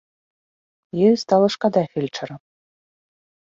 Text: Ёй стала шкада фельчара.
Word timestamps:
Ёй 1.07 1.15
стала 1.23 1.47
шкада 1.55 1.83
фельчара. 1.91 2.35